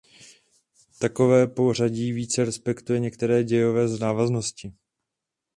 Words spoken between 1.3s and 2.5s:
pořadí více